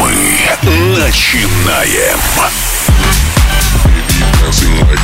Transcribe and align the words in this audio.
Мы 0.00 0.98
начинаем. 0.98 2.18
Baby, 3.84 5.03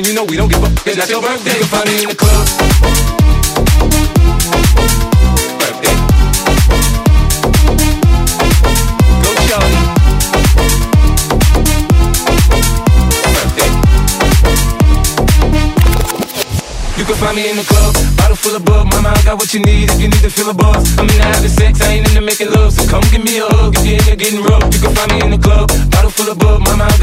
And 0.00 0.08
you 0.08 0.14
know 0.14 0.24
we 0.24 0.34
don't 0.34 0.48
give 0.48 0.64
up, 0.64 0.74
cause 0.76 0.96
that's 0.96 1.10
your 1.10 1.20
birthday. 1.20 1.52
You 1.52 1.58
can 1.58 1.68
find 1.68 1.84
me 1.84 2.02
in 2.04 2.08
the 2.08 2.14
club. 2.16 2.46
Birthday. 5.60 5.94
Go, 9.20 9.30
Charlie. 9.44 9.76
Birthday. 13.28 13.70
You 16.96 17.04
can 17.04 17.16
find 17.16 17.36
me 17.36 17.50
in 17.50 17.56
the 17.56 17.64
club, 17.68 17.92
bottle 18.16 18.36
full 18.36 18.56
of 18.56 18.64
bub. 18.64 18.86
Mama, 18.86 19.10
I 19.10 19.22
got 19.22 19.36
what 19.36 19.52
you 19.52 19.60
need 19.60 19.90
if 19.90 20.00
you 20.00 20.08
need 20.08 20.22
to 20.22 20.30
feel 20.30 20.48
a 20.48 20.54
buzz. 20.54 20.96
I'm 20.96 21.04
into 21.10 21.22
having 21.22 21.50
sex, 21.50 21.82
I 21.82 21.92
ain't 21.92 22.08
into 22.08 22.22
making 22.22 22.50
love, 22.52 22.72
so 22.72 22.88
come 22.88 23.02
give 23.12 23.22
me 23.22 23.36
a 23.36 23.44
hug. 23.44 23.76
If 23.76 23.84
you're 23.84 23.98
into 23.98 24.16
getting 24.16 24.42
rough, 24.44 24.64
you 24.72 24.80
can 24.80 24.94
find 24.96 25.12
me 25.12 25.20
in 25.20 25.29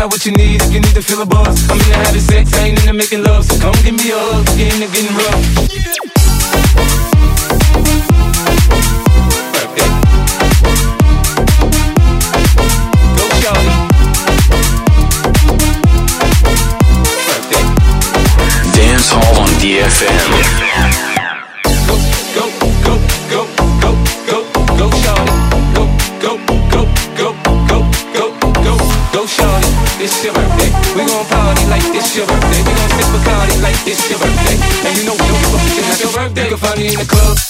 got 0.07 0.13
what 0.13 0.25
you 0.25 0.31
need 0.33 0.61
if 0.61 0.73
you 0.73 0.79
need 0.79 0.95
to 0.95 1.01
feel 1.01 1.21
a 1.21 1.25
buzz. 1.25 1.69
I'm 1.69 1.79
in 1.79 1.87
the 1.89 1.95
having 1.95 2.21
sex, 2.21 2.53
I 2.53 2.67
ain't 2.67 2.79
into 2.79 2.93
making 2.93 3.23
love. 3.23 3.45
So 3.45 3.59
come 3.59 3.73
give 3.83 3.95
me 3.95 4.11
a 4.11 4.17
hug, 4.17 4.45
get 4.57 4.73
into 4.73 4.87
getting 4.93 5.15
rough. 5.17 5.76
in 36.85 36.93
the 36.93 37.05
club. 37.05 37.46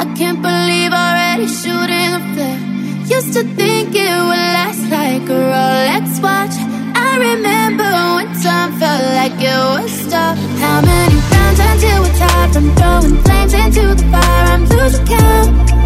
I 0.00 0.04
can't 0.14 0.40
believe 0.40 0.94
already 0.94 1.46
shooting 1.46 2.10
a 2.16 2.20
flare. 2.32 2.58
Used 3.04 3.34
to 3.34 3.44
think 3.54 3.94
it 3.94 4.16
would 4.28 4.46
last 4.56 4.88
like 4.88 5.28
a 5.28 5.40
Rolex 5.52 6.22
watch. 6.22 6.56
I 6.96 7.18
remember 7.28 7.84
when 8.16 8.28
time 8.40 8.72
felt 8.80 9.04
like 9.20 9.36
it 9.36 9.60
was 9.76 9.92
stop. 9.92 10.38
How 10.56 10.80
many 10.80 11.16
rounds 11.30 11.60
until 11.60 12.00
we're 12.00 12.16
tired 12.16 12.52
from 12.54 12.74
throwing 12.76 13.22
flames 13.24 13.52
into 13.52 13.94
the 13.94 14.08
fire? 14.10 14.44
I'm 14.54 14.64
losing 14.68 15.04
count. 15.04 15.79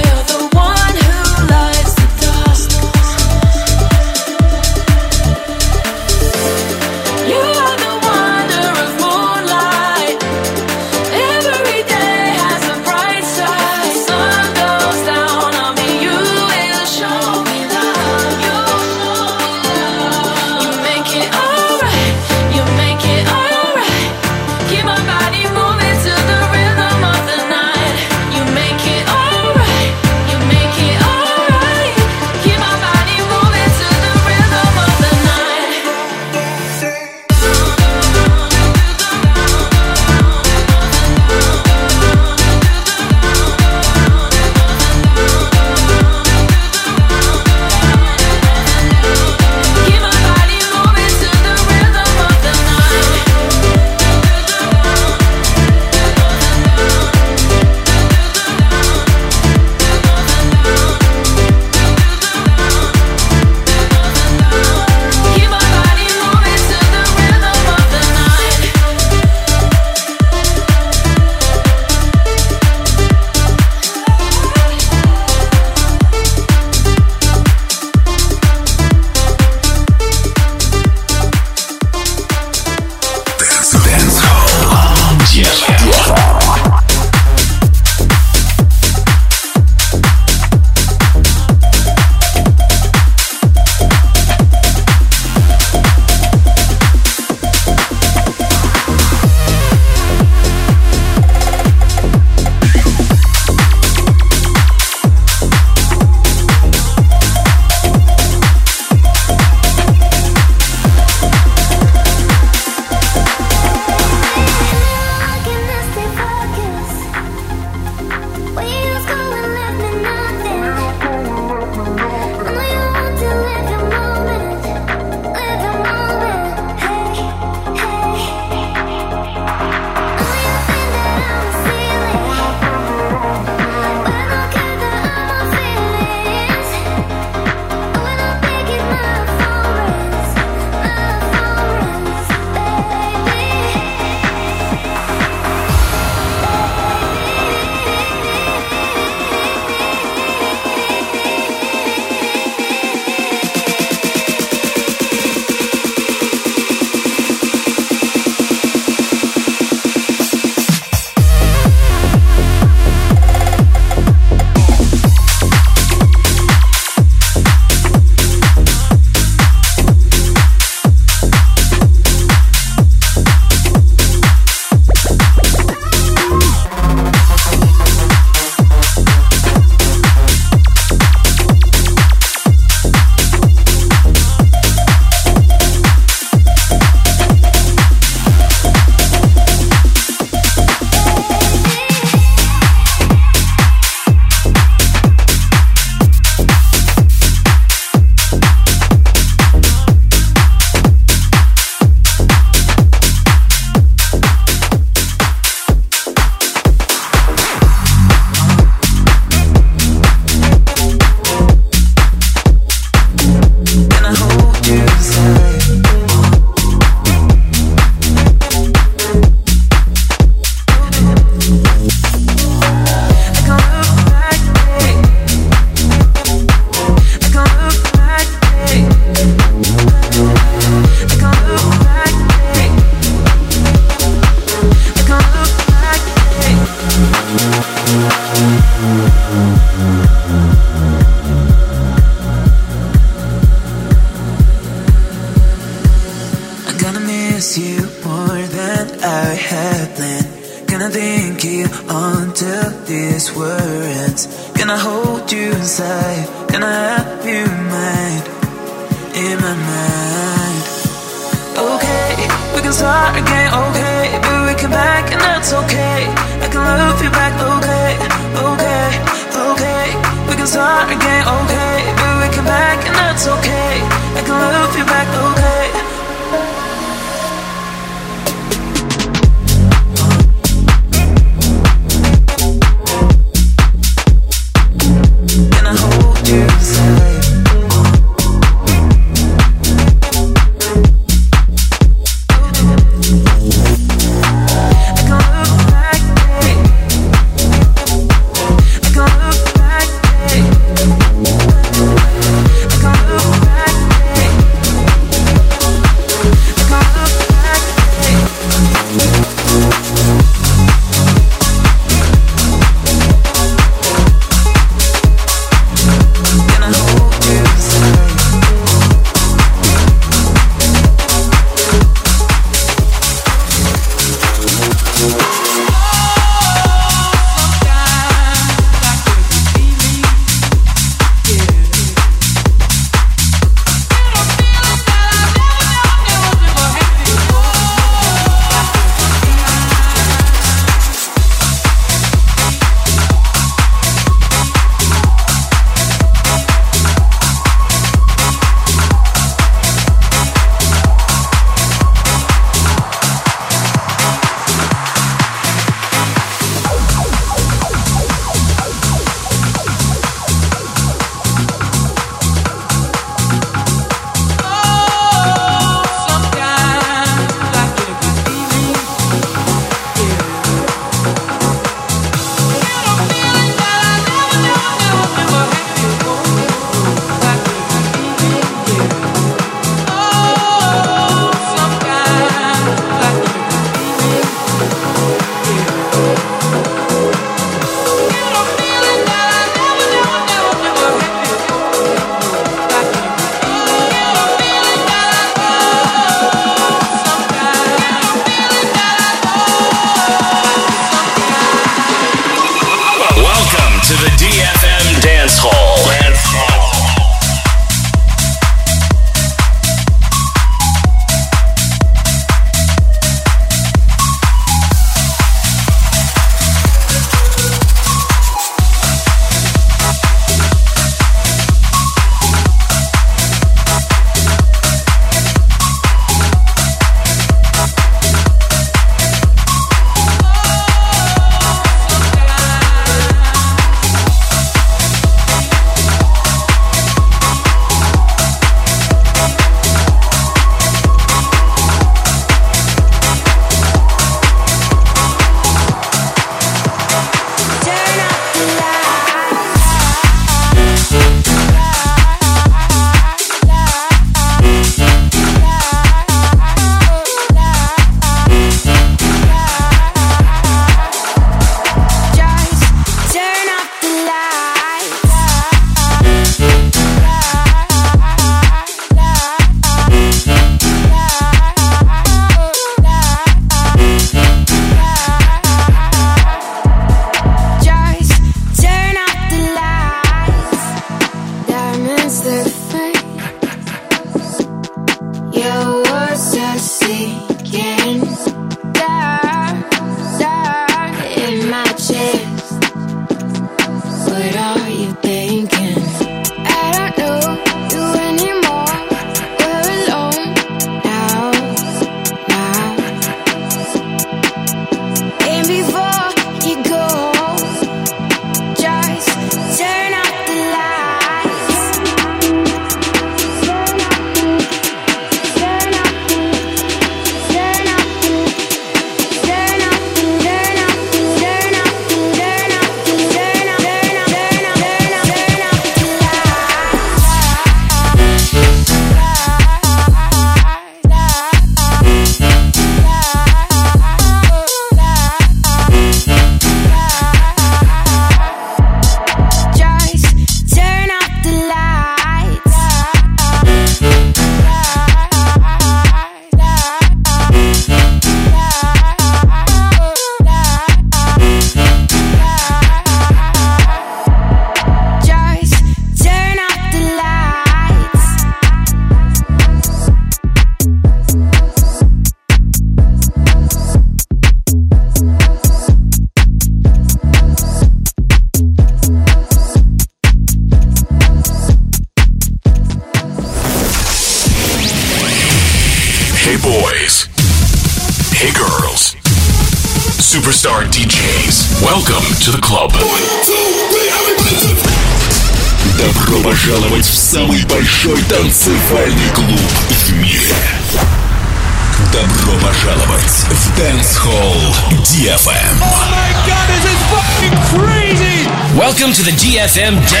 The 599.53 600.00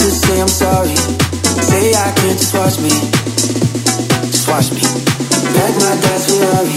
say 0.00 0.40
I'm 0.40 0.48
sorry. 0.48 0.96
Say 0.96 1.92
I 1.92 2.12
can't, 2.16 2.38
just 2.38 2.54
watch 2.54 2.78
me. 2.80 2.88
Just 4.30 4.48
watch 4.48 4.70
me. 4.72 4.80
Back 5.52 5.74
my 5.76 5.94
Ferrari. 6.24 6.76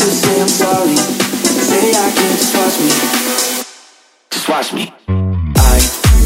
Say 0.00 0.40
I'm 0.40 0.48
sorry. 0.48 0.96
Say 0.96 1.90
I 1.90 2.10
can't, 2.10 2.38
just 2.38 2.54
watch 2.56 2.76
me. 2.80 2.92
Just 4.30 4.48
watch 4.48 4.72
me. 4.72 4.92
I 5.56 5.78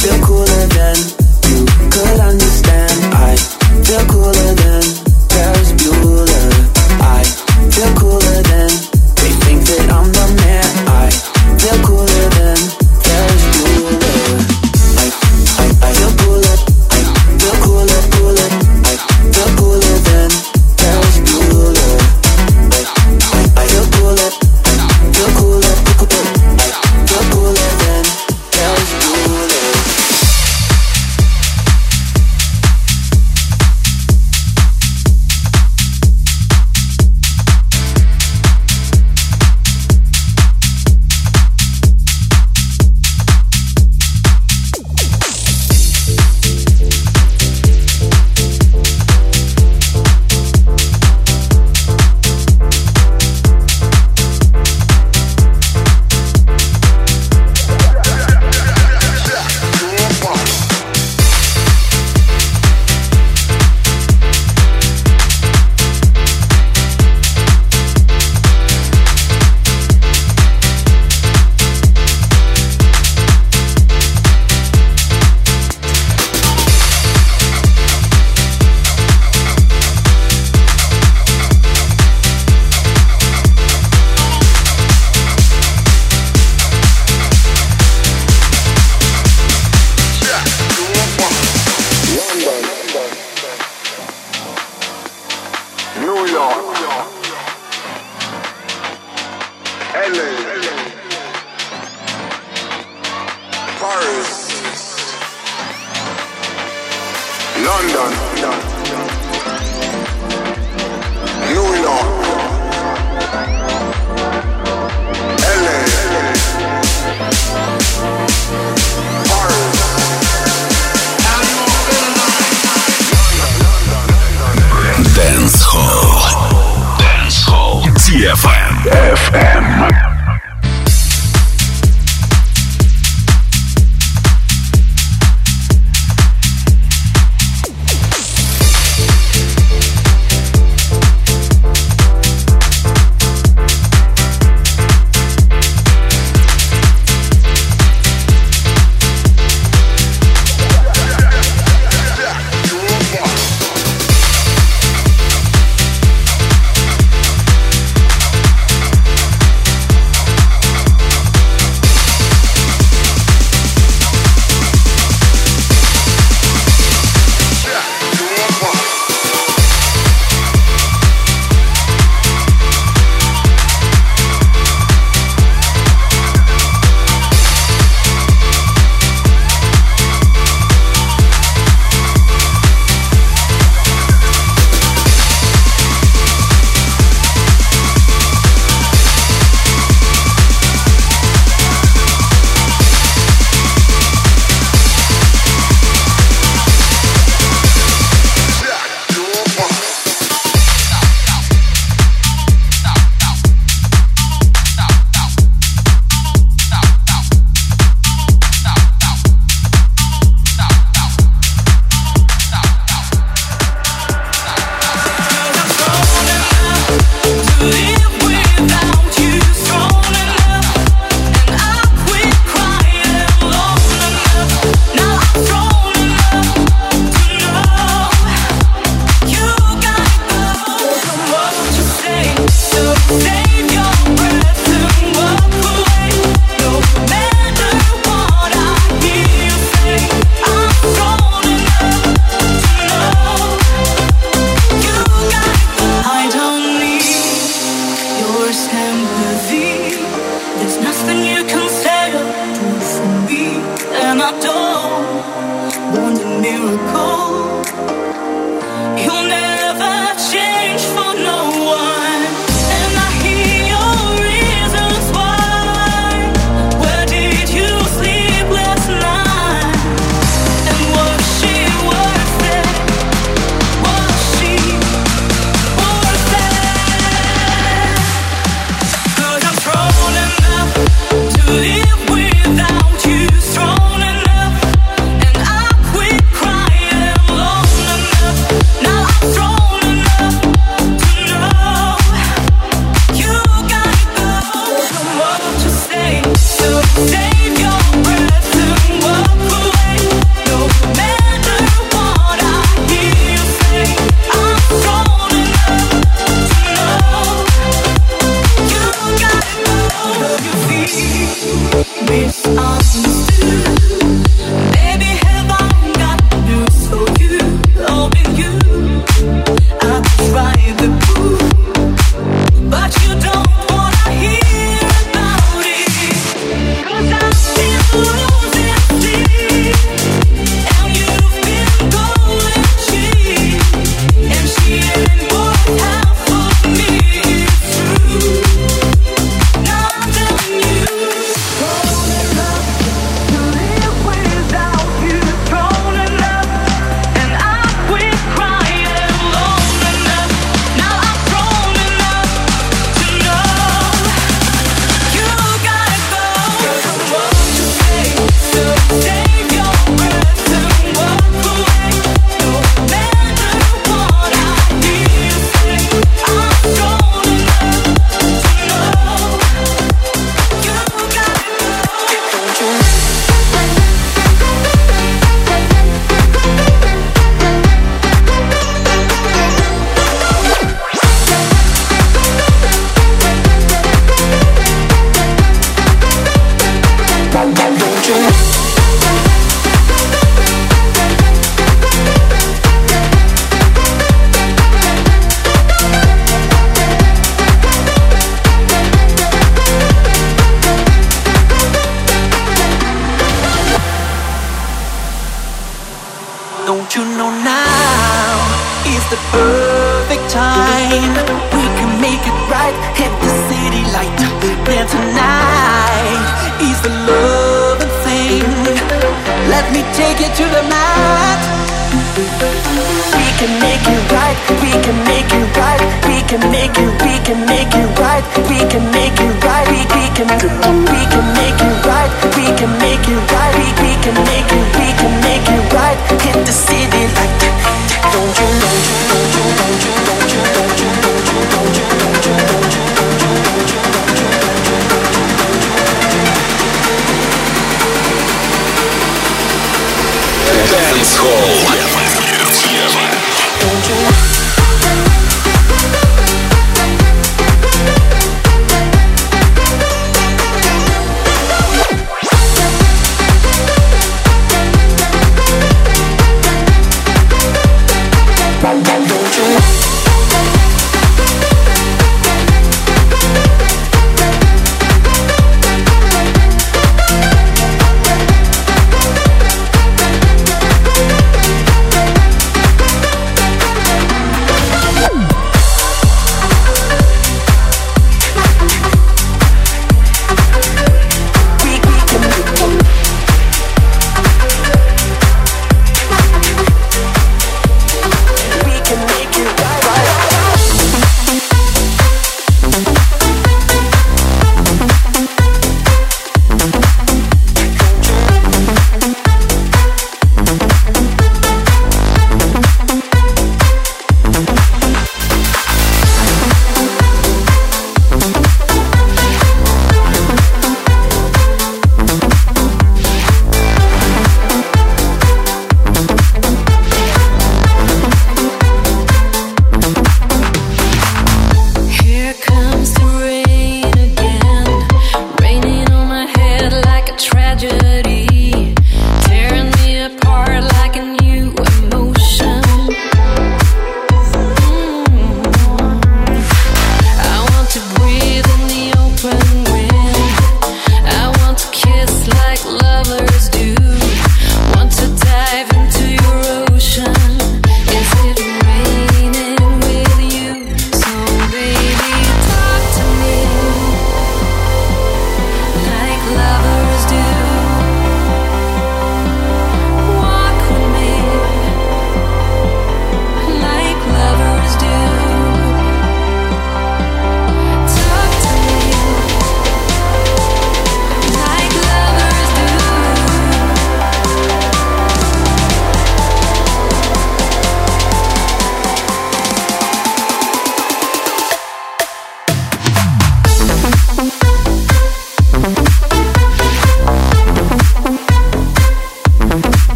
feel 0.00 0.18
cooler 0.24 0.66
than 0.76 0.96
you 1.48 1.64
could 1.90 2.20
understand. 2.20 3.14
I 3.14 3.36
feel 3.84 4.04
cooler 4.06 4.54
than 4.54 5.07